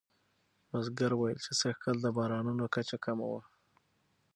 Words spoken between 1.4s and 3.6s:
چې سږکال د بارانونو کچه کمه وه.